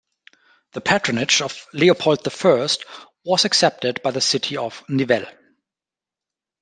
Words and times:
The 0.71 0.81
patronage 0.81 1.43
of 1.43 1.67
"Leopold 1.73 2.23
the 2.23 2.31
First" 2.31 2.85
was 3.23 3.45
accepted 3.45 4.01
by 4.01 4.09
the 4.09 4.19
city 4.19 4.57
of 4.57 4.83
Nivelles. 4.89 5.29